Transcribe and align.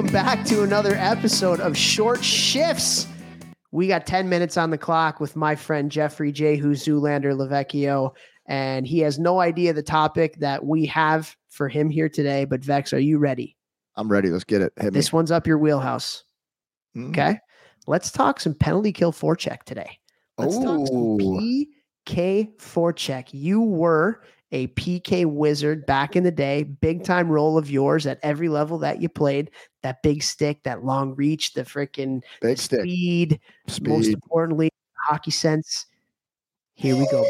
welcome 0.00 0.14
back 0.14 0.46
to 0.46 0.62
another 0.62 0.94
episode 0.94 1.60
of 1.60 1.76
Short 1.76 2.24
Shifts. 2.24 3.06
We 3.70 3.86
got 3.86 4.06
10 4.06 4.30
minutes 4.30 4.56
on 4.56 4.70
the 4.70 4.78
clock 4.78 5.20
with 5.20 5.36
my 5.36 5.54
friend 5.54 5.92
Jeffrey 5.92 6.32
J. 6.32 6.56
Who 6.56 6.70
Zoolander 6.70 7.34
Lavecchio, 7.34 8.12
and 8.46 8.86
he 8.86 9.00
has 9.00 9.18
no 9.18 9.40
idea 9.40 9.74
the 9.74 9.82
topic 9.82 10.36
that 10.38 10.64
we 10.64 10.86
have 10.86 11.36
for 11.50 11.68
him 11.68 11.90
here 11.90 12.08
today. 12.08 12.46
But 12.46 12.62
Vechs, 12.62 12.94
are 12.94 12.98
you 12.98 13.18
ready? 13.18 13.58
I'm 13.94 14.10
ready. 14.10 14.30
Let's 14.30 14.44
get 14.44 14.62
it. 14.62 14.72
Hit 14.80 14.94
This 14.94 15.12
one's 15.12 15.30
up 15.30 15.46
your 15.46 15.58
wheelhouse. 15.58 16.24
Mm. 16.96 17.10
Okay. 17.10 17.38
Let's 17.86 18.10
talk 18.10 18.40
some 18.40 18.54
penalty 18.54 18.94
kill 18.94 19.12
forecheck 19.12 19.64
today. 19.64 19.98
Let's 20.38 20.56
talk 20.56 20.86
some 20.86 21.18
PK 21.18 22.56
forecheck. 22.56 23.28
You 23.32 23.60
were 23.60 24.22
a 24.52 24.66
PK 24.68 25.26
wizard 25.26 25.86
back 25.86 26.16
in 26.16 26.24
the 26.24 26.30
day, 26.30 26.64
big 26.64 27.04
time 27.04 27.28
role 27.28 27.56
of 27.56 27.70
yours 27.70 28.06
at 28.06 28.18
every 28.22 28.48
level 28.48 28.78
that 28.78 29.00
you 29.00 29.08
played. 29.08 29.50
That 29.82 30.02
big 30.02 30.22
stick, 30.22 30.62
that 30.64 30.84
long 30.84 31.14
reach, 31.14 31.54
the 31.54 31.62
freaking 31.62 32.22
stick. 32.56 32.80
speed, 32.80 33.40
most 33.82 34.08
importantly, 34.08 34.70
hockey 35.08 35.30
sense. 35.30 35.86
Here 36.74 36.96
we 36.96 37.06
go, 37.10 37.24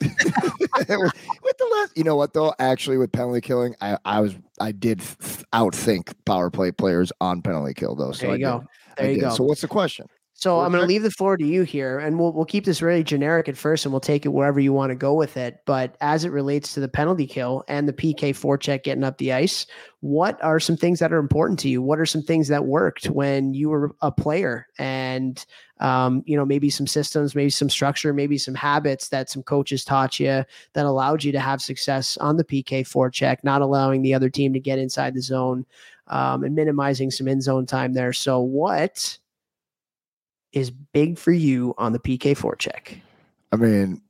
with 0.00 1.58
the 1.58 1.70
last, 1.72 1.96
you 1.96 2.04
know 2.04 2.16
what 2.16 2.32
though? 2.32 2.54
Actually, 2.58 2.98
with 2.98 3.10
penalty 3.12 3.40
killing, 3.40 3.74
I, 3.80 3.98
I 4.04 4.20
was 4.20 4.34
I 4.60 4.72
did 4.72 5.00
th- 5.00 5.44
outthink 5.52 6.12
power 6.24 6.50
play 6.50 6.70
players 6.70 7.12
on 7.20 7.42
penalty 7.42 7.74
kill 7.74 7.94
though. 7.94 8.12
So 8.12 8.26
There 8.26 8.34
I 8.34 8.38
you 8.38 8.44
go. 8.44 8.58
Did. 8.58 8.68
There 8.96 9.06
I 9.06 9.08
you 9.10 9.14
did. 9.16 9.22
go. 9.22 9.34
So 9.34 9.44
what's 9.44 9.60
the 9.60 9.68
question? 9.68 10.06
So 10.38 10.60
I'm 10.60 10.70
going 10.70 10.82
to 10.82 10.86
leave 10.86 11.02
the 11.02 11.10
floor 11.10 11.36
to 11.36 11.44
you 11.44 11.64
here, 11.64 11.98
and 11.98 12.16
we'll 12.16 12.32
we'll 12.32 12.44
keep 12.44 12.64
this 12.64 12.80
really 12.80 13.02
generic 13.02 13.48
at 13.48 13.56
first, 13.56 13.84
and 13.84 13.92
we'll 13.92 13.98
take 13.98 14.24
it 14.24 14.28
wherever 14.28 14.60
you 14.60 14.72
want 14.72 14.90
to 14.90 14.94
go 14.94 15.12
with 15.14 15.36
it. 15.36 15.62
But 15.66 15.96
as 16.00 16.24
it 16.24 16.30
relates 16.30 16.74
to 16.74 16.80
the 16.80 16.86
penalty 16.86 17.26
kill 17.26 17.64
and 17.66 17.88
the 17.88 17.92
PK 17.92 18.30
forecheck 18.30 18.84
getting 18.84 19.02
up 19.02 19.18
the 19.18 19.32
ice, 19.32 19.66
what 19.98 20.40
are 20.40 20.60
some 20.60 20.76
things 20.76 21.00
that 21.00 21.12
are 21.12 21.18
important 21.18 21.58
to 21.60 21.68
you? 21.68 21.82
What 21.82 21.98
are 21.98 22.06
some 22.06 22.22
things 22.22 22.46
that 22.46 22.66
worked 22.66 23.06
when 23.06 23.52
you 23.52 23.68
were 23.68 23.96
a 24.00 24.12
player, 24.12 24.68
and 24.78 25.44
um, 25.80 26.22
you 26.24 26.36
know 26.36 26.46
maybe 26.46 26.70
some 26.70 26.86
systems, 26.86 27.34
maybe 27.34 27.50
some 27.50 27.68
structure, 27.68 28.14
maybe 28.14 28.38
some 28.38 28.54
habits 28.54 29.08
that 29.08 29.28
some 29.28 29.42
coaches 29.42 29.84
taught 29.84 30.20
you 30.20 30.44
that 30.74 30.86
allowed 30.86 31.24
you 31.24 31.32
to 31.32 31.40
have 31.40 31.60
success 31.60 32.16
on 32.18 32.36
the 32.36 32.44
PK 32.44 32.86
forecheck, 32.86 33.38
not 33.42 33.60
allowing 33.60 34.02
the 34.02 34.14
other 34.14 34.30
team 34.30 34.52
to 34.52 34.60
get 34.60 34.78
inside 34.78 35.14
the 35.14 35.20
zone, 35.20 35.66
um, 36.06 36.44
and 36.44 36.54
minimizing 36.54 37.10
some 37.10 37.26
in 37.26 37.40
zone 37.40 37.66
time 37.66 37.92
there. 37.92 38.12
So 38.12 38.38
what? 38.38 39.18
Is 40.52 40.70
big 40.70 41.18
for 41.18 41.32
you 41.32 41.74
on 41.78 41.92
the 41.92 41.98
PK 41.98 42.36
four 42.36 42.56
check? 42.56 43.00
I 43.52 43.56
mean, 43.56 44.02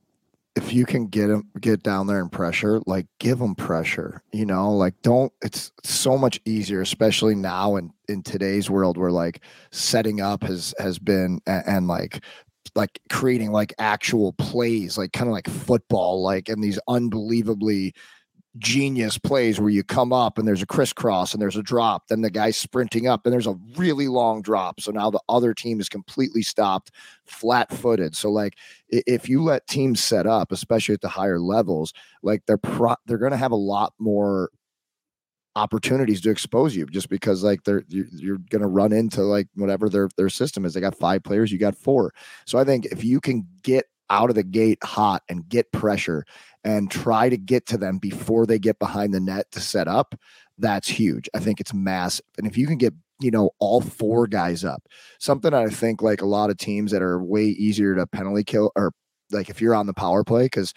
if 0.57 0.73
you 0.73 0.85
can 0.85 1.07
get 1.07 1.31
him 1.31 1.49
get 1.61 1.83
down 1.83 2.07
there 2.07 2.21
and 2.21 2.33
pressure, 2.33 2.81
like 2.87 3.07
give 3.21 3.39
them 3.39 3.55
pressure. 3.55 4.23
You 4.33 4.45
know, 4.45 4.73
like 4.73 4.95
don't. 5.03 5.33
It's 5.41 5.73
so 5.85 6.19
much 6.19 6.41
easier, 6.45 6.81
especially 6.81 7.35
now 7.35 7.77
in 7.77 7.93
in 8.09 8.23
today's 8.23 8.69
world 8.69 8.97
where 8.97 9.13
like 9.13 9.43
setting 9.71 10.21
up 10.21 10.43
has 10.43 10.75
has 10.79 10.99
been 10.99 11.41
and, 11.47 11.63
and 11.67 11.89
like 11.89 12.25
like 12.75 12.99
creating 13.09 13.53
like 13.53 13.73
actual 13.79 14.33
plays, 14.35 14.99
like 14.99 15.13
kind 15.13 15.29
of 15.29 15.33
like 15.33 15.49
football, 15.49 16.23
like 16.23 16.49
and 16.49 16.63
these 16.63 16.79
unbelievably 16.89 17.95
genius 18.57 19.19
plays 19.19 19.61
where 19.61 19.71
you 19.71 19.85
come 19.85 20.13
up 20.13 20.39
and 20.39 20.49
there's 20.49 20.63
a 20.63 20.67
crisscross 20.67 21.33
and 21.33 21.43
there's 21.43 21.57
a 21.57 21.63
drop, 21.63 22.09
then 22.09 22.23
the 22.23 22.31
guy's 22.31 22.57
sprinting 22.57 23.07
up 23.07 23.25
and 23.25 23.33
there's 23.33 23.47
a 23.47 23.59
really 23.77 24.09
long 24.09 24.41
drop. 24.43 24.81
So 24.81 24.91
now 24.91 25.11
the 25.11 25.21
other 25.29 25.53
team 25.53 25.81
is 25.81 25.89
completely 25.89 26.43
stopped, 26.43 26.91
flat 27.27 27.71
footed. 27.73 28.17
So 28.17 28.31
like 28.31 28.55
if 28.89 29.29
you 29.29 29.43
let 29.43 29.67
teams 29.67 30.03
set 30.03 30.27
up, 30.27 30.51
especially 30.51 30.95
at 30.95 31.03
the 31.03 31.09
higher 31.09 31.39
levels, 31.39 31.93
like 32.23 32.43
they're 32.47 32.59
pro- 32.59 32.97
they're 33.07 33.19
going 33.19 33.33
to 33.33 33.37
have 33.37 33.53
a 33.53 33.57
lot 33.57 33.93
more 33.99 34.51
opportunities 35.57 36.21
to 36.21 36.31
expose 36.31 36.77
you 36.77 36.87
just 36.87 37.09
because 37.09 37.43
like 37.43 37.65
they're 37.65 37.83
you're, 37.89 38.07
you're 38.13 38.39
going 38.51 38.63
to 38.63 38.69
run 38.69 38.93
into 38.93 39.23
like 39.23 39.49
whatever 39.55 39.89
their 39.89 40.09
their 40.17 40.29
system 40.29 40.65
is. 40.65 40.75
They 40.75 40.81
got 40.81 40.97
five 40.97 41.23
players, 41.23 41.53
you 41.53 41.59
got 41.59 41.77
four. 41.77 42.15
So 42.47 42.59
I 42.59 42.65
think 42.65 42.87
if 42.87 43.05
you 43.05 43.21
can 43.21 43.47
get 43.63 43.87
out 44.11 44.31
of 44.31 44.37
the 44.37 44.43
gate 44.43 44.79
hot 44.83 45.23
and 45.29 45.49
get 45.49 45.71
pressure 45.73 46.25
and 46.65 46.91
try 46.91 47.29
to 47.29 47.37
get 47.37 47.67
to 47.67 47.79
them 47.79 47.99
before 47.99 48.47
they 48.47 48.59
get 48.59 48.79
behind 48.79 49.15
the 49.15 49.21
net 49.21 49.51
to 49.53 49.61
set 49.61 49.89
up, 49.89 50.15
that's 50.59 50.89
huge. 50.89 51.29
I 51.35 51.39
think 51.39 51.61
it's 51.61 51.73
massive. 51.73 52.27
And 52.37 52.47
if 52.47 52.59
you 52.59 52.67
can 52.67 52.79
get, 52.79 52.95
you 53.21 53.31
know, 53.31 53.51
all 53.59 53.81
four 53.81 54.27
guys 54.27 54.65
up, 54.65 54.83
something 55.19 55.55
I 55.55 55.69
think 55.69 56.03
like 56.03 56.23
a 56.23 56.27
lot 56.27 56.51
of 56.51 56.59
teams 56.59 56.91
that 56.93 57.03
are 57.03 57.23
way 57.23 57.45
easier 57.45 57.95
to 57.95 58.07
penalty 58.07 58.45
kill 58.45 58.73
or 58.77 58.93
like 59.31 59.51
if 59.51 59.61
you're 59.61 59.75
on 59.75 59.87
the 59.87 59.95
power 59.95 60.25
play, 60.25 60.45
because 60.45 60.73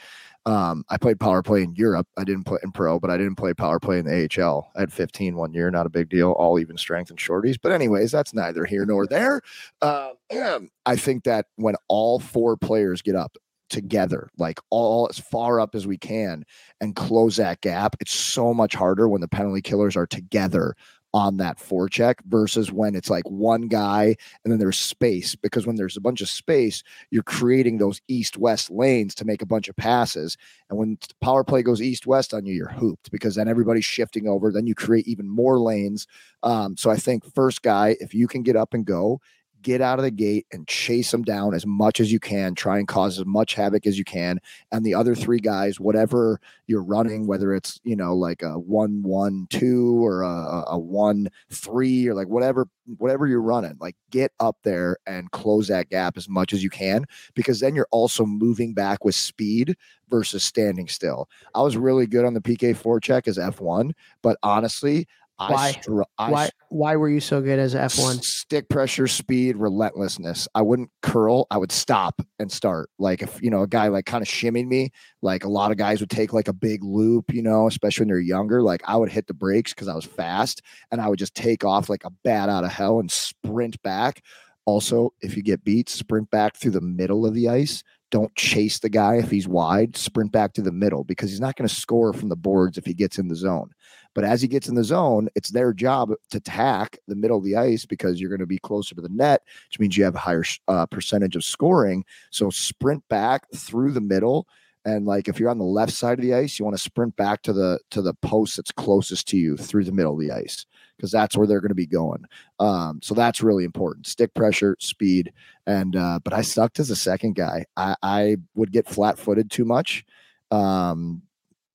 um, 0.45 0.83
I 0.89 0.97
played 0.97 1.19
power 1.19 1.43
play 1.43 1.61
in 1.61 1.75
Europe. 1.75 2.07
I 2.17 2.23
didn't 2.23 2.45
play 2.45 2.57
in 2.63 2.71
pro, 2.71 2.99
but 2.99 3.11
I 3.11 3.17
didn't 3.17 3.35
play 3.35 3.53
power 3.53 3.79
play 3.79 3.99
in 3.99 4.05
the 4.05 4.43
AHL. 4.43 4.71
I 4.75 4.81
had 4.81 4.91
15 4.91 5.35
one 5.35 5.53
year, 5.53 5.69
not 5.69 5.85
a 5.85 5.89
big 5.89 6.09
deal, 6.09 6.31
all 6.31 6.59
even 6.59 6.77
strength 6.77 7.11
and 7.11 7.19
shorties. 7.19 7.57
But 7.61 7.71
anyways, 7.71 8.11
that's 8.11 8.33
neither 8.33 8.65
here 8.65 8.85
nor 8.85 9.05
there. 9.05 9.41
Uh, 9.81 10.11
I 10.85 10.95
think 10.95 11.25
that 11.25 11.45
when 11.57 11.75
all 11.87 12.19
four 12.19 12.57
players 12.57 13.01
get 13.01 13.15
up 13.15 13.37
together, 13.71 14.29
like 14.37 14.59
all 14.69 15.07
as 15.09 15.17
far 15.17 15.59
up 15.59 15.73
as 15.73 15.87
we 15.87 15.97
can, 15.97 16.45
and 16.79 16.95
close 16.95 17.37
that 17.37 17.61
gap, 17.61 17.95
it's 17.99 18.13
so 18.13 18.53
much 18.53 18.75
harder 18.75 19.07
when 19.07 19.21
the 19.21 19.27
penalty 19.27 19.61
killers 19.61 19.95
are 19.95 20.05
together 20.05 20.75
on 21.13 21.37
that 21.37 21.57
forecheck 21.57 22.15
versus 22.27 22.71
when 22.71 22.95
it's 22.95 23.09
like 23.09 23.29
one 23.29 23.63
guy 23.63 24.15
and 24.43 24.51
then 24.51 24.59
there's 24.59 24.79
space 24.79 25.35
because 25.35 25.67
when 25.67 25.75
there's 25.75 25.97
a 25.97 26.01
bunch 26.01 26.21
of 26.21 26.29
space 26.29 26.83
you're 27.09 27.23
creating 27.23 27.77
those 27.77 27.99
east 28.07 28.37
west 28.37 28.71
lanes 28.71 29.13
to 29.13 29.25
make 29.25 29.41
a 29.41 29.45
bunch 29.45 29.67
of 29.67 29.75
passes 29.75 30.37
and 30.69 30.79
when 30.79 30.97
power 31.19 31.43
play 31.43 31.61
goes 31.61 31.81
east 31.81 32.07
west 32.07 32.33
on 32.33 32.45
you 32.45 32.53
you're 32.53 32.69
hooped 32.69 33.11
because 33.11 33.35
then 33.35 33.49
everybody's 33.49 33.83
shifting 33.83 34.27
over 34.27 34.51
then 34.51 34.67
you 34.67 34.75
create 34.75 35.07
even 35.07 35.27
more 35.27 35.59
lanes. 35.59 36.07
Um, 36.43 36.77
so 36.77 36.89
i 36.89 36.95
think 36.95 37.25
first 37.33 37.61
guy 37.61 37.97
if 37.99 38.13
you 38.13 38.27
can 38.27 38.41
get 38.41 38.55
up 38.55 38.73
and 38.73 38.85
go 38.85 39.19
get 39.61 39.81
out 39.81 39.99
of 39.99 40.03
the 40.03 40.11
gate 40.11 40.45
and 40.51 40.67
chase 40.67 41.11
them 41.11 41.23
down 41.23 41.53
as 41.53 41.65
much 41.65 41.99
as 41.99 42.11
you 42.11 42.19
can 42.19 42.55
try 42.55 42.77
and 42.77 42.87
cause 42.87 43.19
as 43.19 43.25
much 43.25 43.53
havoc 43.53 43.85
as 43.85 43.97
you 43.97 44.03
can 44.03 44.39
and 44.71 44.85
the 44.85 44.93
other 44.93 45.15
three 45.15 45.39
guys 45.39 45.79
whatever 45.79 46.39
you're 46.67 46.83
running 46.83 47.27
whether 47.27 47.53
it's 47.53 47.79
you 47.83 47.95
know 47.95 48.15
like 48.15 48.41
a 48.41 48.57
one 48.59 49.01
one 49.03 49.47
two 49.49 50.03
or 50.05 50.23
a, 50.23 50.63
a- 50.67 50.79
one 50.79 51.29
three 51.51 52.07
or 52.07 52.13
like 52.15 52.27
whatever 52.27 52.67
whatever 52.97 53.27
you're 53.27 53.41
running 53.41 53.77
like 53.79 53.95
get 54.09 54.31
up 54.39 54.57
there 54.63 54.97
and 55.05 55.31
close 55.31 55.67
that 55.67 55.89
gap 55.89 56.17
as 56.17 56.27
much 56.27 56.51
as 56.53 56.63
you 56.63 56.69
can 56.69 57.05
because 57.35 57.59
then 57.59 57.75
you're 57.75 57.87
also 57.91 58.25
moving 58.25 58.73
back 58.73 59.05
with 59.05 59.15
speed 59.15 59.75
versus 60.09 60.43
standing 60.43 60.89
still. 60.89 61.29
I 61.55 61.61
was 61.61 61.77
really 61.77 62.05
good 62.05 62.25
on 62.25 62.33
the 62.33 62.41
PK 62.41 62.75
forecheck 62.75 63.27
as 63.27 63.37
f1 63.37 63.91
but 64.21 64.37
honestly 64.43 65.07
Why? 65.49 65.71
str- 65.71 66.01
Why 66.17 66.49
why 66.69 66.95
were 66.95 67.09
you 67.09 67.19
so 67.19 67.41
good 67.41 67.59
as 67.59 67.75
F 67.75 67.97
one? 67.97 68.21
Stick 68.21 68.69
pressure, 68.69 69.07
speed, 69.07 69.57
relentlessness. 69.57 70.47
I 70.55 70.61
wouldn't 70.61 70.89
curl. 71.01 71.47
I 71.51 71.57
would 71.57 71.71
stop 71.71 72.21
and 72.39 72.51
start. 72.51 72.89
Like 72.99 73.21
if 73.21 73.41
you 73.41 73.49
know 73.49 73.61
a 73.63 73.67
guy 73.67 73.87
like 73.87 74.05
kind 74.05 74.21
of 74.21 74.27
shimmied 74.27 74.67
me, 74.67 74.91
like 75.21 75.43
a 75.43 75.49
lot 75.49 75.71
of 75.71 75.77
guys 75.77 75.99
would 75.99 76.09
take 76.09 76.33
like 76.33 76.47
a 76.47 76.53
big 76.53 76.83
loop, 76.83 77.33
you 77.33 77.41
know, 77.41 77.67
especially 77.67 78.03
when 78.03 78.09
they're 78.09 78.19
younger. 78.19 78.61
Like 78.61 78.81
I 78.85 78.97
would 78.97 79.09
hit 79.09 79.27
the 79.27 79.33
brakes 79.33 79.73
because 79.73 79.87
I 79.87 79.95
was 79.95 80.05
fast, 80.05 80.61
and 80.91 81.01
I 81.01 81.07
would 81.07 81.19
just 81.19 81.35
take 81.35 81.63
off 81.63 81.89
like 81.89 82.05
a 82.05 82.11
bat 82.23 82.49
out 82.49 82.63
of 82.63 82.71
hell 82.71 82.99
and 82.99 83.11
sprint 83.11 83.81
back. 83.81 84.21
Also, 84.65 85.11
if 85.21 85.35
you 85.35 85.43
get 85.43 85.63
beat, 85.63 85.89
sprint 85.89 86.29
back 86.29 86.55
through 86.55 86.71
the 86.71 86.81
middle 86.81 87.25
of 87.25 87.33
the 87.33 87.49
ice. 87.49 87.83
Don't 88.11 88.35
chase 88.35 88.79
the 88.79 88.89
guy 88.89 89.15
if 89.15 89.31
he's 89.31 89.47
wide. 89.47 89.95
Sprint 89.97 90.31
back 90.31 90.53
to 90.53 90.61
the 90.61 90.71
middle 90.71 91.03
because 91.03 91.29
he's 91.29 91.39
not 91.39 91.55
going 91.55 91.67
to 91.67 91.73
score 91.73 92.13
from 92.13 92.29
the 92.29 92.35
boards 92.35 92.77
if 92.77 92.85
he 92.85 92.93
gets 92.93 93.17
in 93.17 93.29
the 93.29 93.35
zone. 93.35 93.71
But 94.13 94.25
as 94.25 94.41
he 94.41 94.47
gets 94.49 94.67
in 94.67 94.75
the 94.75 94.83
zone, 94.83 95.29
it's 95.35 95.51
their 95.51 95.73
job 95.73 96.11
to 96.31 96.39
tack 96.41 96.99
the 97.07 97.15
middle 97.15 97.37
of 97.37 97.45
the 97.45 97.55
ice 97.55 97.85
because 97.85 98.19
you're 98.19 98.29
going 98.29 98.39
to 98.39 98.45
be 98.45 98.59
closer 98.59 98.93
to 98.93 99.01
the 99.01 99.09
net, 99.09 99.41
which 99.69 99.79
means 99.79 99.97
you 99.97 100.03
have 100.03 100.15
a 100.15 100.19
higher 100.19 100.43
uh, 100.67 100.85
percentage 100.85 101.37
of 101.37 101.45
scoring. 101.45 102.03
So 102.29 102.49
sprint 102.49 103.07
back 103.07 103.49
through 103.55 103.93
the 103.93 104.01
middle, 104.01 104.47
and 104.83 105.05
like 105.05 105.29
if 105.29 105.39
you're 105.39 105.49
on 105.49 105.59
the 105.59 105.63
left 105.63 105.93
side 105.93 106.19
of 106.19 106.23
the 106.23 106.33
ice, 106.33 106.59
you 106.59 106.65
want 106.65 106.75
to 106.75 106.83
sprint 106.83 107.15
back 107.15 107.41
to 107.43 107.53
the 107.53 107.79
to 107.91 108.01
the 108.01 108.13
post 108.15 108.57
that's 108.57 108.71
closest 108.71 109.29
to 109.29 109.37
you 109.37 109.55
through 109.55 109.85
the 109.85 109.91
middle 109.93 110.13
of 110.13 110.19
the 110.19 110.31
ice 110.31 110.65
because 111.01 111.11
that's 111.11 111.35
where 111.35 111.47
they're 111.47 111.61
going 111.61 111.69
to 111.69 111.75
be 111.75 111.87
going. 111.87 112.23
Um, 112.59 112.99
so 113.01 113.15
that's 113.15 113.41
really 113.41 113.63
important. 113.63 114.05
Stick 114.05 114.35
pressure, 114.35 114.77
speed, 114.79 115.33
and 115.65 115.95
uh, 115.95 116.19
but 116.23 116.31
I 116.31 116.41
sucked 116.41 116.79
as 116.79 116.91
a 116.91 116.95
second 116.95 117.33
guy. 117.33 117.65
I, 117.75 117.95
I 118.03 118.37
would 118.53 118.71
get 118.71 118.87
flat 118.87 119.17
footed 119.17 119.49
too 119.49 119.65
much. 119.65 120.05
Um, 120.51 121.23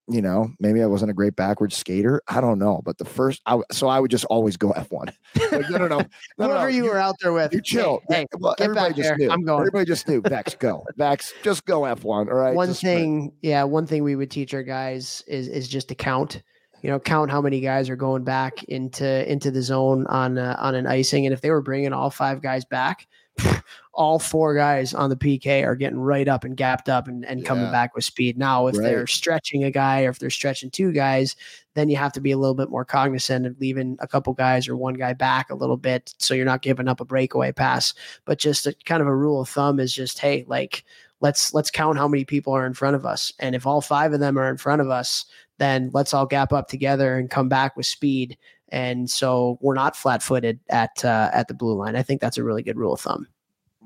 you 0.08 0.22
know, 0.22 0.52
maybe 0.60 0.80
I 0.80 0.86
wasn't 0.86 1.10
a 1.10 1.14
great 1.14 1.34
backwards 1.34 1.76
skater. 1.76 2.22
I 2.28 2.40
don't 2.40 2.60
know. 2.60 2.80
But 2.84 2.98
the 2.98 3.04
first, 3.04 3.42
I, 3.46 3.58
so 3.72 3.88
I 3.88 3.98
would 3.98 4.12
just 4.12 4.24
always 4.26 4.56
go 4.56 4.72
F1. 4.76 5.12
Like, 5.50 5.68
no, 5.68 5.78
no, 5.78 5.88
no. 5.88 5.98
no, 5.98 6.04
Whoever 6.38 6.54
no, 6.54 6.66
you 6.66 6.84
were 6.84 6.98
out 6.98 7.16
there 7.20 7.32
with, 7.32 7.52
You 7.52 7.60
chill. 7.60 8.02
Hey, 8.08 8.18
hey, 8.18 8.26
well, 8.38 8.54
everybody 8.60 8.94
just 8.94 9.08
there. 9.08 9.16
knew. 9.16 9.28
I'm 9.28 9.42
going. 9.42 9.62
Everybody 9.62 9.86
just 9.86 10.06
knew. 10.06 10.22
Vechs, 10.22 10.54
go. 10.54 10.84
Vechs, 10.96 11.32
just 11.42 11.64
go 11.64 11.80
F1. 11.80 12.06
All 12.06 12.24
right. 12.24 12.54
one 12.54 12.68
Just 12.68 12.82
thing, 12.82 13.32
yeah, 13.42 13.64
one 13.64 13.88
thing 13.88 14.04
we 14.04 14.14
would 14.14 14.30
teach 14.30 14.54
our 14.54 14.62
guys 14.62 15.24
is 15.26 15.48
is 15.48 15.66
just 15.66 15.88
to 15.88 15.96
count. 15.96 16.42
You 16.82 16.90
know, 16.90 17.00
count 17.00 17.30
how 17.30 17.40
many 17.40 17.60
guys 17.60 17.88
are 17.90 17.96
going 17.96 18.22
back 18.24 18.62
into 18.64 19.30
into 19.30 19.50
the 19.50 19.62
zone 19.62 20.06
on 20.06 20.38
uh, 20.38 20.56
on 20.58 20.74
an 20.74 20.86
icing, 20.86 21.26
and 21.26 21.32
if 21.32 21.40
they 21.40 21.50
were 21.50 21.62
bringing 21.62 21.92
all 21.92 22.10
five 22.10 22.42
guys 22.42 22.64
back, 22.64 23.06
all 23.94 24.18
four 24.18 24.54
guys 24.54 24.94
on 24.94 25.10
the 25.10 25.16
PK 25.16 25.64
are 25.64 25.74
getting 25.74 25.98
right 25.98 26.28
up 26.28 26.44
and 26.44 26.56
gapped 26.56 26.88
up 26.88 27.08
and, 27.08 27.24
and 27.24 27.44
coming 27.44 27.70
back 27.72 27.94
with 27.94 28.04
speed. 28.04 28.38
Now, 28.38 28.66
if 28.66 28.76
Right. 28.76 28.84
they're 28.84 29.06
stretching 29.06 29.64
a 29.64 29.70
guy 29.70 30.04
or 30.04 30.10
if 30.10 30.18
they're 30.18 30.30
stretching 30.30 30.70
two 30.70 30.92
guys, 30.92 31.34
then 31.74 31.88
you 31.88 31.96
have 31.96 32.12
to 32.12 32.20
be 32.20 32.30
a 32.30 32.38
little 32.38 32.54
bit 32.54 32.70
more 32.70 32.84
cognizant 32.84 33.46
of 33.46 33.58
leaving 33.58 33.96
a 34.00 34.06
couple 34.06 34.32
guys 34.34 34.68
or 34.68 34.76
one 34.76 34.94
guy 34.94 35.12
back 35.12 35.50
a 35.50 35.54
little 35.54 35.76
bit 35.76 36.14
so 36.18 36.34
you're 36.34 36.44
not 36.44 36.62
giving 36.62 36.88
up 36.88 37.00
a 37.00 37.04
breakaway 37.04 37.52
pass. 37.52 37.94
But 38.26 38.38
just 38.38 38.66
a 38.66 38.74
kind 38.84 39.00
of 39.02 39.08
a 39.08 39.16
rule 39.16 39.40
of 39.40 39.48
thumb 39.48 39.80
is 39.80 39.92
just, 39.94 40.18
hey, 40.18 40.44
like 40.46 40.84
let's 41.20 41.54
let's 41.54 41.70
count 41.70 41.98
how 41.98 42.06
many 42.06 42.24
people 42.24 42.52
are 42.52 42.66
in 42.66 42.74
front 42.74 42.96
of 42.96 43.06
us. 43.06 43.32
And 43.38 43.54
if 43.54 43.66
all 43.66 43.80
five 43.80 44.12
of 44.12 44.20
them 44.20 44.38
are 44.38 44.50
in 44.50 44.58
front 44.58 44.82
of 44.82 44.90
us, 44.90 45.24
then 45.58 45.90
let's 45.92 46.14
all 46.14 46.26
gap 46.26 46.52
up 46.52 46.68
together 46.68 47.16
and 47.16 47.30
come 47.30 47.48
back 47.48 47.76
with 47.76 47.86
speed. 47.86 48.36
And 48.70 49.08
so 49.08 49.58
we're 49.60 49.74
not 49.74 49.96
flat 49.96 50.22
footed 50.22 50.58
at 50.70 51.04
uh, 51.04 51.30
at 51.32 51.48
the 51.48 51.54
blue 51.54 51.74
line. 51.74 51.96
I 51.96 52.02
think 52.02 52.20
that's 52.20 52.38
a 52.38 52.44
really 52.44 52.62
good 52.62 52.76
rule 52.76 52.94
of 52.94 53.00
thumb. 53.00 53.28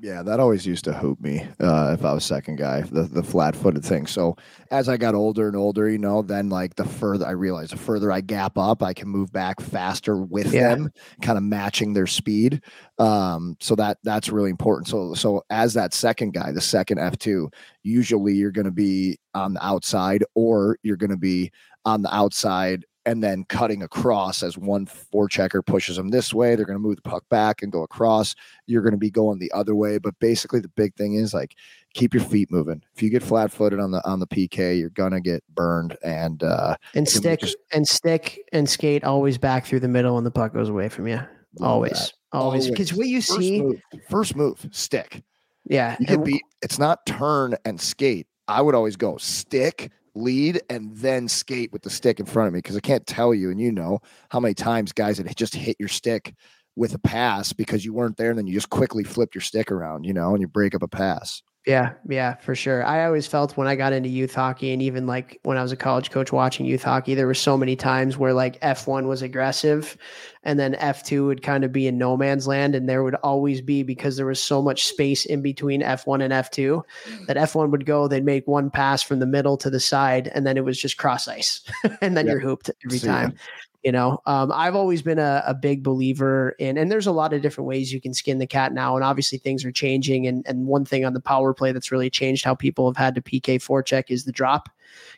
Yeah, 0.03 0.23
that 0.23 0.39
always 0.39 0.65
used 0.65 0.83
to 0.85 0.93
hoop 0.93 1.21
me 1.21 1.47
uh, 1.59 1.95
if 1.97 2.03
I 2.03 2.11
was 2.11 2.25
second 2.25 2.55
guy, 2.55 2.81
the 2.81 3.03
the 3.03 3.21
flat 3.21 3.55
footed 3.55 3.85
thing. 3.85 4.07
So 4.07 4.35
as 4.71 4.89
I 4.89 4.97
got 4.97 5.13
older 5.13 5.47
and 5.47 5.55
older, 5.55 5.87
you 5.87 5.99
know, 5.99 6.23
then 6.23 6.49
like 6.49 6.75
the 6.75 6.85
further 6.85 7.27
I 7.27 7.31
realized, 7.31 7.73
the 7.73 7.77
further 7.77 8.11
I 8.11 8.21
gap 8.21 8.57
up, 8.57 8.81
I 8.81 8.93
can 8.93 9.09
move 9.09 9.31
back 9.31 9.61
faster 9.61 10.17
with 10.17 10.51
Yeah. 10.51 10.69
them, 10.73 10.91
kind 11.21 11.37
of 11.37 11.43
matching 11.43 11.93
their 11.93 12.07
speed. 12.07 12.63
Um, 12.97 13.57
so 13.59 13.75
that 13.75 13.99
that's 14.03 14.29
really 14.29 14.49
important. 14.49 14.87
So 14.87 15.13
so 15.13 15.43
as 15.51 15.75
that 15.75 15.93
second 15.93 16.33
guy, 16.33 16.51
the 16.51 16.61
second 16.61 16.97
F 16.97 17.19
two, 17.19 17.51
usually 17.83 18.33
you're 18.33 18.49
going 18.51 18.65
to 18.65 18.71
be 18.71 19.19
on 19.35 19.53
the 19.53 19.63
outside, 19.63 20.23
or 20.33 20.77
you're 20.81 20.97
going 20.97 21.11
to 21.11 21.15
be 21.17 21.51
on 21.85 22.01
the 22.01 22.13
outside 22.15 22.85
and 23.05 23.23
then 23.23 23.43
cutting 23.45 23.81
across 23.83 24.43
as 24.43 24.57
one 24.57 24.85
forechecker 24.85 25.65
pushes 25.65 25.97
them 25.97 26.09
this 26.09 26.33
way. 26.33 26.55
They're 26.55 26.65
going 26.65 26.77
to 26.77 26.81
move 26.87 26.97
the 26.97 27.01
puck 27.01 27.27
back 27.29 27.61
and 27.61 27.71
go 27.71 27.83
across 27.83 28.35
you're 28.67 28.81
going 28.83 28.91
to 28.93 28.97
be 28.97 29.09
going 29.09 29.39
the 29.39 29.51
other 29.53 29.75
way. 29.75 29.97
But 29.97 30.17
basically, 30.19 30.59
the 30.59 30.69
big 30.69 30.95
thing 30.95 31.15
is 31.15 31.33
like 31.33 31.55
keep 31.93 32.13
your 32.13 32.23
feet 32.23 32.49
moving. 32.51 32.81
If 32.95 33.01
you 33.03 33.09
get 33.09 33.23
flat 33.23 33.51
footed 33.51 33.79
on 33.79 33.91
the 33.91 34.07
on 34.07 34.19
the 34.19 34.27
PK, 34.27 34.79
you're 34.79 34.89
gonna 34.91 35.19
get 35.19 35.43
burned. 35.53 35.97
And 36.03 36.41
uh, 36.43 36.75
And 36.95 37.07
stick 37.09 37.41
just- 37.41 37.57
and 37.73 37.87
stick 37.87 38.39
and 38.53 38.69
skate 38.69 39.03
always 39.03 39.37
back 39.37 39.65
through 39.65 39.81
the 39.81 39.87
middle 39.89 40.15
when 40.15 40.23
the 40.23 40.31
puck 40.31 40.53
goes 40.53 40.69
away 40.69 40.87
from 40.89 41.07
you. 41.07 41.19
Always. 41.59 42.13
Always. 42.31 42.69
Because 42.69 42.93
what 42.93 43.07
you 43.07 43.21
First 43.21 43.39
see, 43.39 43.61
move, 43.61 43.81
first 44.09 44.35
move, 44.37 44.65
stick. 44.71 45.21
yeah. 45.65 45.97
You 45.99 46.05
can 46.05 46.23
be. 46.23 46.41
It's 46.61 46.79
not 46.79 47.05
turn 47.05 47.55
and 47.65 47.81
skate. 47.81 48.27
I 48.47 48.61
would 48.61 48.73
always 48.75 48.95
go 48.95 49.17
stick, 49.17 49.91
lead, 50.15 50.61
and 50.69 50.95
then 50.97 51.27
skate 51.27 51.71
with 51.71 51.81
the 51.81 51.89
stick 51.89 52.19
in 52.19 52.25
front 52.25 52.47
of 52.47 52.53
me 52.53 52.59
because 52.59 52.77
I 52.77 52.81
can't 52.81 53.05
tell 53.05 53.33
you, 53.33 53.49
and 53.51 53.59
you 53.59 53.71
know 53.71 53.99
how 54.29 54.39
many 54.39 54.53
times 54.53 54.91
guys 54.91 55.17
had 55.17 55.35
just 55.35 55.55
hit 55.55 55.77
your 55.79 55.89
stick 55.89 56.33
with 56.75 56.93
a 56.93 56.99
pass 56.99 57.53
because 57.53 57.83
you 57.83 57.93
weren't 57.93 58.17
there, 58.17 58.29
and 58.29 58.39
then 58.39 58.47
you 58.47 58.53
just 58.53 58.69
quickly 58.69 59.03
flip 59.03 59.35
your 59.35 59.41
stick 59.41 59.71
around, 59.71 60.03
you 60.05 60.13
know, 60.13 60.33
and 60.33 60.41
you 60.41 60.47
break 60.47 60.75
up 60.75 60.83
a 60.83 60.87
pass. 60.87 61.41
Yeah, 61.67 61.93
yeah, 62.09 62.37
for 62.37 62.55
sure. 62.55 62.83
I 62.83 63.05
always 63.05 63.27
felt 63.27 63.55
when 63.55 63.67
I 63.67 63.75
got 63.75 63.93
into 63.93 64.09
youth 64.09 64.33
hockey 64.33 64.73
and 64.73 64.81
even 64.81 65.05
like 65.05 65.39
when 65.43 65.57
I 65.57 65.61
was 65.61 65.71
a 65.71 65.77
college 65.77 66.09
coach 66.09 66.31
watching 66.31 66.65
youth 66.65 66.81
hockey, 66.81 67.13
there 67.13 67.27
were 67.27 67.35
so 67.35 67.55
many 67.55 67.75
times 67.75 68.17
where 68.17 68.33
like 68.33 68.59
F1 68.61 69.05
was 69.05 69.21
aggressive 69.21 69.95
and 70.41 70.59
then 70.59 70.73
F2 70.73 71.27
would 71.27 71.43
kind 71.43 71.63
of 71.63 71.71
be 71.71 71.85
in 71.85 71.99
no 71.99 72.17
man's 72.17 72.47
land. 72.47 72.73
And 72.73 72.89
there 72.89 73.03
would 73.03 73.13
always 73.15 73.61
be, 73.61 73.83
because 73.83 74.17
there 74.17 74.25
was 74.25 74.41
so 74.41 74.59
much 74.59 74.87
space 74.87 75.23
in 75.23 75.43
between 75.43 75.83
F1 75.83 76.23
and 76.23 76.33
F2, 76.33 76.81
mm. 77.07 77.25
that 77.27 77.37
F1 77.37 77.69
would 77.69 77.85
go, 77.85 78.07
they'd 78.07 78.25
make 78.25 78.47
one 78.47 78.71
pass 78.71 79.03
from 79.03 79.19
the 79.19 79.27
middle 79.27 79.55
to 79.57 79.69
the 79.69 79.79
side, 79.79 80.31
and 80.33 80.47
then 80.47 80.57
it 80.57 80.65
was 80.65 80.81
just 80.81 80.97
cross 80.97 81.27
ice. 81.27 81.61
and 82.01 82.17
then 82.17 82.25
Yep. 82.25 82.31
you're 82.31 82.39
hooped 82.39 82.71
every 82.83 82.97
ya. 82.97 83.11
time. 83.11 83.35
You 83.83 83.91
know, 83.91 84.19
um, 84.27 84.51
I've 84.53 84.75
always 84.75 85.01
been 85.01 85.17
a, 85.17 85.43
a 85.45 85.55
big 85.55 85.81
believer 85.81 86.51
in, 86.59 86.77
and 86.77 86.91
there's 86.91 87.07
a 87.07 87.11
lot 87.11 87.33
of 87.33 87.41
different 87.41 87.67
ways 87.67 87.91
you 87.91 87.99
can 87.99 88.13
skin 88.13 88.37
the 88.37 88.45
cat 88.45 88.73
now, 88.73 88.95
and 88.95 89.03
obviously 89.03 89.39
things 89.39 89.65
are 89.65 89.71
changing. 89.71 90.27
And 90.27 90.45
and 90.47 90.67
one 90.67 90.85
thing 90.85 91.03
on 91.03 91.13
the 91.13 91.19
power 91.19 91.51
play 91.51 91.71
that's 91.71 91.91
really 91.91 92.09
changed 92.09 92.45
how 92.45 92.53
people 92.53 92.87
have 92.87 92.97
had 92.97 93.15
to 93.15 93.21
PK 93.21 93.55
forecheck 93.55 94.05
is 94.09 94.25
the 94.25 94.31
drop. 94.31 94.69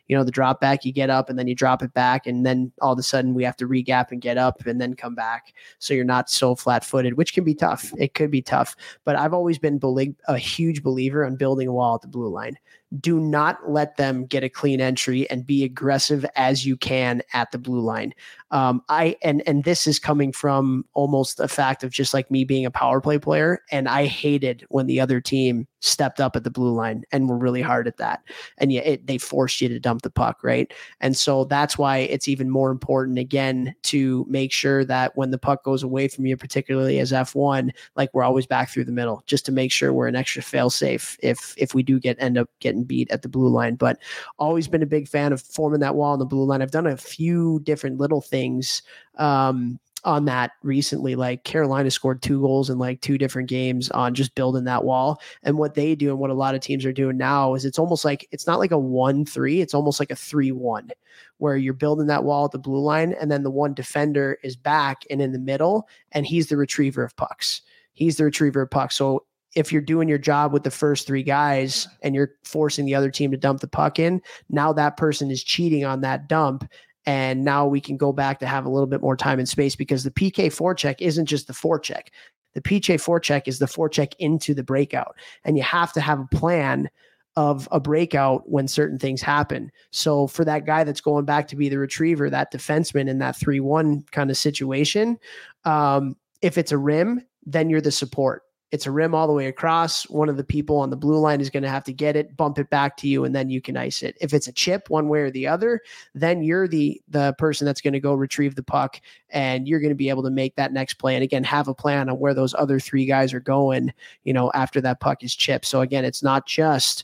You 0.07 0.15
know, 0.15 0.23
the 0.23 0.31
drop 0.31 0.61
back, 0.61 0.85
you 0.85 0.93
get 0.93 1.09
up 1.09 1.29
and 1.29 1.37
then 1.37 1.47
you 1.47 1.55
drop 1.55 1.83
it 1.83 1.93
back, 1.93 2.25
and 2.25 2.45
then 2.45 2.71
all 2.81 2.93
of 2.93 2.99
a 2.99 3.03
sudden 3.03 3.33
we 3.33 3.43
have 3.43 3.57
to 3.57 3.67
regap 3.67 4.11
and 4.11 4.21
get 4.21 4.37
up 4.37 4.65
and 4.65 4.79
then 4.79 4.93
come 4.93 5.15
back. 5.15 5.53
So 5.79 5.93
you're 5.93 6.05
not 6.05 6.29
so 6.29 6.55
flat 6.55 6.85
footed, 6.85 7.17
which 7.17 7.33
can 7.33 7.43
be 7.43 7.55
tough. 7.55 7.91
It 7.97 8.13
could 8.13 8.31
be 8.31 8.41
tough, 8.41 8.77
but 9.03 9.17
I've 9.17 9.33
always 9.33 9.59
been 9.59 9.77
belie- 9.77 10.15
a 10.27 10.37
huge 10.37 10.83
believer 10.83 11.25
on 11.25 11.35
building 11.35 11.67
a 11.67 11.73
wall 11.73 11.95
at 11.95 12.01
the 12.01 12.07
blue 12.07 12.29
line 12.29 12.57
do 12.99 13.19
not 13.19 13.57
let 13.69 13.97
them 13.97 14.25
get 14.25 14.43
a 14.43 14.49
clean 14.49 14.79
entry 14.79 15.29
and 15.29 15.45
be 15.45 15.63
aggressive 15.63 16.25
as 16.35 16.65
you 16.65 16.77
can 16.77 17.21
at 17.33 17.51
the 17.51 17.57
blue 17.57 17.79
line. 17.79 18.13
Um, 18.51 18.83
I 18.87 19.15
and 19.23 19.41
and 19.47 19.63
this 19.63 19.87
is 19.87 19.97
coming 19.97 20.31
from 20.31 20.85
almost 20.93 21.39
a 21.39 21.47
fact 21.47 21.83
of 21.83 21.89
just 21.89 22.13
like 22.13 22.29
me 22.29 22.43
being 22.43 22.65
a 22.65 22.71
power 22.71 23.01
play 23.01 23.17
player, 23.17 23.61
and 23.71 23.89
I 23.89 24.05
hated 24.05 24.63
when 24.69 24.85
the 24.85 24.99
other 24.99 25.19
team 25.19 25.67
stepped 25.79 26.21
up 26.21 26.35
at 26.35 26.43
the 26.43 26.51
blue 26.51 26.71
line 26.71 27.03
and 27.11 27.27
were 27.27 27.37
really 27.37 27.61
hard 27.63 27.87
at 27.87 27.97
that, 27.97 28.21
and 28.59 28.71
yet 28.71 28.85
it, 28.85 29.07
they 29.07 29.17
forced 29.17 29.59
you 29.59 29.69
to 29.69 29.79
dump 29.79 30.03
the 30.03 30.11
puck, 30.11 30.43
right? 30.43 30.71
And 31.01 31.17
so 31.17 31.45
that's 31.45 31.79
why 31.79 31.97
it's 31.97 32.27
even 32.27 32.49
more 32.49 32.69
important 32.69 33.17
again 33.17 33.73
to 33.83 34.23
make 34.29 34.51
sure 34.51 34.85
that 34.85 35.17
when 35.17 35.31
the 35.31 35.39
puck 35.39 35.63
goes 35.63 35.81
away 35.81 36.07
from 36.07 36.27
you, 36.27 36.37
particularly 36.37 36.99
as 36.99 37.11
F 37.11 37.33
one, 37.33 37.71
like 37.95 38.11
we're 38.13 38.23
always 38.23 38.45
back 38.45 38.69
through 38.69 38.85
the 38.85 38.91
middle, 38.91 39.23
just 39.25 39.47
to 39.47 39.51
make 39.51 39.71
sure 39.71 39.93
we're 39.93 40.07
an 40.07 40.15
extra 40.15 40.43
fail 40.43 40.69
safe 40.69 41.17
if 41.23 41.55
if 41.57 41.73
we 41.73 41.81
do 41.81 41.99
get 41.99 42.21
end 42.21 42.37
up 42.37 42.49
getting 42.59 42.82
beat 42.83 43.11
at 43.11 43.21
the 43.21 43.29
blue 43.29 43.49
line. 43.49 43.75
But 43.75 43.99
always 44.37 44.67
been 44.67 44.83
a 44.83 44.87
big 44.87 45.07
fan 45.07 45.33
of 45.33 45.41
forming 45.41 45.79
that 45.81 45.95
wall 45.95 46.13
on 46.13 46.19
the 46.19 46.25
blue 46.25 46.45
line. 46.45 46.61
I've 46.61 46.71
done 46.71 46.87
a 46.87 46.97
few 46.97 47.59
different 47.63 47.99
little 47.99 48.21
things 48.21 48.81
um, 49.17 49.79
on 50.05 50.25
that 50.25 50.51
recently. 50.63 51.15
Like 51.15 51.45
Carolina 51.45 51.89
scored 51.89 52.21
two 52.21 52.41
goals 52.41 52.69
in 52.69 52.77
like 52.77 53.01
two 53.01 53.17
different 53.17 53.49
games 53.49 53.89
on 53.91 54.13
just 54.13 54.35
building 54.35 54.65
that 54.65 54.83
wall. 54.83 55.21
And 55.43 55.57
what 55.57 55.75
they 55.75 55.95
do 55.95 56.09
and 56.09 56.19
what 56.19 56.29
a 56.29 56.33
lot 56.33 56.55
of 56.55 56.61
teams 56.61 56.85
are 56.85 56.91
doing 56.91 57.17
now 57.17 57.53
is 57.53 57.63
it's 57.63 57.79
almost 57.79 58.03
like 58.03 58.27
it's 58.31 58.45
not 58.45 58.59
like 58.59 58.71
a 58.71 58.77
one 58.77 59.25
three, 59.25 59.61
it's 59.61 59.73
almost 59.73 59.99
like 59.99 60.11
a 60.11 60.15
three 60.15 60.51
one, 60.51 60.89
where 61.37 61.55
you're 61.55 61.73
building 61.73 62.07
that 62.07 62.23
wall 62.25 62.45
at 62.45 62.51
the 62.51 62.59
blue 62.59 62.81
line, 62.81 63.13
and 63.13 63.31
then 63.31 63.43
the 63.43 63.51
one 63.51 63.73
defender 63.73 64.37
is 64.43 64.55
back 64.55 65.03
and 65.09 65.21
in 65.21 65.31
the 65.31 65.39
middle, 65.39 65.87
and 66.11 66.25
he's 66.25 66.47
the 66.47 66.57
retriever 66.57 67.03
of 67.03 67.15
pucks. 67.15 67.61
He's 67.93 68.17
the 68.17 68.25
retriever 68.25 68.63
of 68.63 68.71
pucks. 68.71 68.95
So 68.95 69.25
if 69.55 69.71
you're 69.71 69.81
doing 69.81 70.07
your 70.07 70.17
job 70.17 70.51
with 70.51 70.63
the 70.63 70.71
first 70.71 71.05
three 71.05 71.23
guys 71.23 71.87
and 72.01 72.15
you're 72.15 72.31
forcing 72.43 72.85
the 72.85 72.95
other 72.95 73.11
team 73.11 73.31
to 73.31 73.37
dump 73.37 73.61
the 73.61 73.67
puck 73.67 73.99
in, 73.99 74.21
now 74.49 74.73
that 74.73 74.97
person 74.97 75.29
is 75.29 75.43
cheating 75.43 75.85
on 75.85 76.01
that 76.01 76.27
dump. 76.27 76.67
And 77.05 77.43
now 77.43 77.67
we 77.67 77.81
can 77.81 77.97
go 77.97 78.13
back 78.13 78.39
to 78.39 78.47
have 78.47 78.65
a 78.65 78.69
little 78.69 78.87
bit 78.87 79.01
more 79.01 79.17
time 79.17 79.37
and 79.37 79.47
space 79.47 79.75
because 79.75 80.03
the 80.03 80.11
PK 80.11 80.47
forecheck 80.47 80.95
isn't 80.99 81.25
just 81.25 81.47
the 81.47 81.53
forecheck. 81.53 82.07
The 82.53 82.61
PK 82.61 82.95
forecheck 82.95 83.47
is 83.47 83.59
the 83.59 83.65
forecheck 83.65 84.13
into 84.19 84.53
the 84.53 84.63
breakout. 84.63 85.15
And 85.43 85.57
you 85.57 85.63
have 85.63 85.91
to 85.93 86.01
have 86.01 86.19
a 86.19 86.35
plan 86.35 86.89
of 87.35 87.67
a 87.71 87.79
breakout 87.79 88.49
when 88.49 88.67
certain 88.67 88.99
things 88.99 89.21
happen. 89.21 89.71
So 89.91 90.27
for 90.27 90.45
that 90.45 90.65
guy 90.65 90.83
that's 90.83 91.01
going 91.01 91.25
back 91.25 91.47
to 91.49 91.55
be 91.55 91.67
the 91.67 91.79
retriever, 91.79 92.29
that 92.29 92.53
defenseman 92.53 93.09
in 93.09 93.17
that 93.19 93.35
3-1 93.35 94.09
kind 94.11 94.29
of 94.29 94.37
situation, 94.37 95.17
um, 95.65 96.15
if 96.41 96.57
it's 96.57 96.71
a 96.71 96.77
rim, 96.77 97.25
then 97.45 97.69
you're 97.69 97.81
the 97.81 97.91
support. 97.91 98.43
It's 98.73 98.87
a 98.87 98.91
rim 98.91 99.13
all 99.13 99.27
the 99.27 99.33
way 99.33 99.45
across. 99.45 100.09
One 100.09 100.29
of 100.29 100.35
the 100.35 100.43
people 100.43 100.77
on 100.77 100.89
the 100.89 100.97
blue 100.97 101.19
line 101.19 101.39
is 101.39 101.51
going 101.51 101.61
to 101.61 101.69
have 101.69 101.83
to 101.83 101.93
get 101.93 102.15
it, 102.15 102.35
bump 102.35 102.57
it 102.57 102.71
back 102.71 102.97
to 102.97 103.07
you, 103.07 103.23
and 103.23 103.35
then 103.35 103.51
you 103.51 103.61
can 103.61 103.77
ice 103.77 104.01
it. 104.01 104.17
If 104.19 104.33
it's 104.33 104.47
a 104.47 104.51
chip 104.51 104.89
one 104.89 105.09
way 105.09 105.19
or 105.19 105.29
the 105.29 105.45
other, 105.45 105.79
then 106.15 106.41
you're 106.41 106.67
the 106.67 106.99
the 107.07 107.35
person 107.37 107.67
that's 107.67 107.81
going 107.81 107.93
to 107.93 107.99
go 107.99 108.15
retrieve 108.15 108.55
the 108.55 108.63
puck, 108.63 108.99
and 109.29 109.67
you're 109.67 109.79
going 109.79 109.91
to 109.91 109.95
be 109.95 110.09
able 110.09 110.23
to 110.23 110.31
make 110.31 110.55
that 110.55 110.73
next 110.73 110.95
play. 110.95 111.13
And 111.13 111.23
again, 111.23 111.43
have 111.43 111.67
a 111.67 111.75
plan 111.75 112.09
on 112.09 112.17
where 112.17 112.33
those 112.33 112.55
other 112.55 112.79
three 112.79 113.05
guys 113.05 113.31
are 113.31 113.39
going. 113.39 113.93
You 114.23 114.33
know, 114.33 114.49
after 114.55 114.81
that 114.81 114.99
puck 114.99 115.23
is 115.23 115.35
chipped. 115.35 115.65
So 115.65 115.81
again, 115.81 116.03
it's 116.03 116.23
not 116.23 116.47
just 116.47 117.03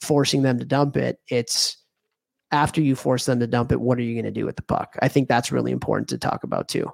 forcing 0.00 0.40
them 0.40 0.58
to 0.58 0.64
dump 0.64 0.96
it. 0.96 1.20
It's 1.28 1.76
after 2.56 2.80
you 2.80 2.96
force 2.96 3.26
them 3.26 3.38
to 3.40 3.46
dump 3.46 3.70
it, 3.70 3.80
what 3.80 3.98
are 3.98 4.02
you 4.02 4.14
going 4.14 4.24
to 4.24 4.40
do 4.40 4.46
with 4.46 4.56
the 4.56 4.62
puck? 4.62 4.96
I 5.02 5.08
think 5.08 5.28
that's 5.28 5.52
really 5.52 5.72
important 5.72 6.08
to 6.08 6.18
talk 6.18 6.42
about 6.42 6.68
too. 6.68 6.90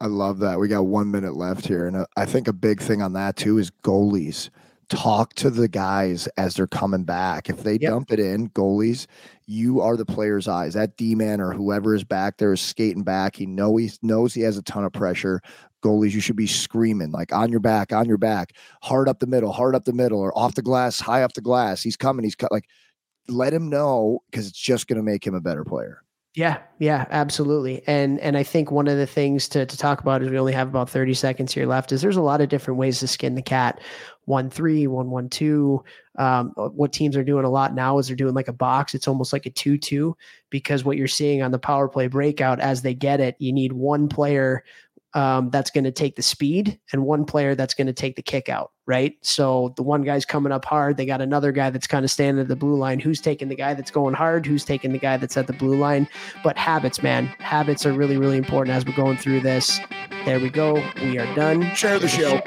I 0.00 0.06
love 0.06 0.38
that. 0.40 0.58
We 0.60 0.68
got 0.68 0.86
one 0.86 1.10
minute 1.10 1.36
left 1.36 1.66
here. 1.66 1.86
And 1.86 1.96
uh, 1.96 2.06
I 2.16 2.26
think 2.26 2.48
a 2.48 2.52
big 2.52 2.80
thing 2.80 3.02
on 3.02 3.14
that 3.14 3.36
too 3.36 3.58
is 3.58 3.70
goalies. 3.82 4.50
Talk 4.88 5.34
to 5.34 5.50
the 5.50 5.68
guys 5.68 6.26
as 6.36 6.54
they're 6.54 6.66
coming 6.66 7.04
back. 7.04 7.48
If 7.48 7.62
they 7.62 7.78
Yep. 7.80 7.90
dump 7.90 8.12
it 8.12 8.18
in, 8.20 8.50
goalies, 8.50 9.06
you 9.46 9.80
are 9.80 9.96
the 9.96 10.04
player's 10.04 10.48
eyes. 10.48 10.74
That 10.74 10.96
D 10.96 11.14
man 11.14 11.40
or 11.40 11.52
whoever 11.52 11.94
is 11.94 12.04
back 12.04 12.38
there 12.38 12.52
is 12.52 12.60
skating 12.60 13.04
back. 13.04 13.36
He 13.36 13.46
know 13.46 13.76
he 13.76 13.90
knows 14.02 14.34
he 14.34 14.42
has 14.42 14.58
a 14.58 14.62
ton 14.62 14.84
of 14.84 14.92
pressure. 14.92 15.40
Goalies, 15.82 16.12
you 16.12 16.20
should 16.20 16.36
be 16.36 16.46
screaming 16.46 17.10
like 17.10 17.32
on 17.32 17.50
your 17.50 17.60
back, 17.60 17.92
on 17.92 18.06
your 18.06 18.18
back, 18.18 18.52
hard 18.82 19.08
up 19.08 19.20
the 19.20 19.26
middle, 19.26 19.52
hard 19.52 19.74
up 19.74 19.84
the 19.84 19.92
middle, 19.94 20.18
or 20.18 20.36
off 20.36 20.54
the 20.56 20.62
glass, 20.62 21.00
high 21.00 21.22
up 21.22 21.32
the 21.34 21.40
glass. 21.40 21.82
He's 21.82 21.96
coming. 21.96 22.24
He's 22.24 22.34
cut. 22.34 22.52
Like, 22.52 22.68
let 23.28 23.52
him 23.52 23.68
know 23.68 24.22
because 24.30 24.48
it's 24.48 24.58
just 24.58 24.88
going 24.88 24.96
to 24.96 25.02
make 25.02 25.26
him 25.26 25.34
a 25.34 25.40
better 25.40 25.64
player. 25.64 26.02
Yeah, 26.36 26.58
yeah, 26.78 27.06
absolutely. 27.10 27.82
And 27.88 28.20
and 28.20 28.36
I 28.36 28.44
think 28.44 28.70
one 28.70 28.86
of 28.86 28.96
the 28.96 29.06
things 29.06 29.48
to 29.48 29.66
to 29.66 29.76
talk 29.76 30.00
about 30.00 30.22
is 30.22 30.30
we 30.30 30.38
only 30.38 30.52
have 30.52 30.68
about 30.68 30.88
30 30.88 31.12
seconds 31.14 31.52
here 31.52 31.66
left 31.66 31.90
is 31.90 32.02
there's 32.02 32.16
a 32.16 32.22
lot 32.22 32.40
of 32.40 32.48
different 32.48 32.78
ways 32.78 33.00
to 33.00 33.08
skin 33.08 33.34
the 33.34 33.42
cat. 33.42 33.80
One 34.26 34.48
three, 34.48 34.86
one 34.86 35.10
one 35.10 35.28
two. 35.28 35.82
Um, 36.18 36.52
what 36.54 36.92
teams 36.92 37.16
are 37.16 37.24
doing 37.24 37.44
a 37.44 37.50
lot 37.50 37.74
now 37.74 37.98
is 37.98 38.06
they're 38.06 38.14
doing 38.14 38.34
like 38.34 38.46
a 38.46 38.52
box. 38.52 38.94
It's 38.94 39.08
almost 39.08 39.32
like 39.32 39.46
a 39.46 39.50
two 39.50 39.76
two 39.76 40.16
because 40.50 40.84
what 40.84 40.96
you're 40.96 41.08
seeing 41.08 41.42
on 41.42 41.50
the 41.50 41.58
power 41.58 41.88
play 41.88 42.06
breakout 42.06 42.60
as 42.60 42.82
they 42.82 42.94
get 42.94 43.18
it, 43.18 43.34
you 43.40 43.52
need 43.52 43.72
one 43.72 44.08
player 44.08 44.62
um, 45.14 45.50
that's 45.50 45.70
going 45.70 45.84
to 45.84 45.92
take 45.92 46.16
the 46.16 46.22
speed 46.22 46.78
and 46.92 47.04
one 47.04 47.24
player 47.24 47.54
that's 47.54 47.74
going 47.74 47.86
to 47.86 47.92
take 47.92 48.16
the 48.16 48.22
kick 48.22 48.48
out, 48.48 48.70
right? 48.86 49.14
So 49.22 49.74
the 49.76 49.82
one 49.82 50.02
guy's 50.02 50.24
coming 50.24 50.52
up 50.52 50.64
hard. 50.64 50.96
They 50.96 51.06
got 51.06 51.20
another 51.20 51.52
guy 51.52 51.70
that's 51.70 51.86
kind 51.86 52.04
of 52.04 52.10
standing 52.10 52.40
at 52.40 52.48
the 52.48 52.56
blue 52.56 52.76
line. 52.76 53.00
Who's 53.00 53.20
taking 53.20 53.48
the 53.48 53.56
guy 53.56 53.74
that's 53.74 53.90
going 53.90 54.14
hard? 54.14 54.46
Who's 54.46 54.64
taking 54.64 54.92
the 54.92 54.98
guy 54.98 55.16
that's 55.16 55.36
at 55.36 55.46
the 55.46 55.52
blue 55.52 55.76
line? 55.76 56.08
But 56.44 56.56
habits, 56.56 57.02
man, 57.02 57.26
habits 57.38 57.84
are 57.84 57.92
really, 57.92 58.16
really 58.16 58.36
important 58.36 58.76
as 58.76 58.84
we're 58.84 58.96
going 58.96 59.16
through 59.16 59.40
this. 59.40 59.80
There 60.24 60.38
we 60.38 60.50
go. 60.50 60.74
We 60.96 61.18
are 61.18 61.34
done. 61.34 61.74
Share 61.74 61.98
the 61.98 62.08
show. 62.08 62.40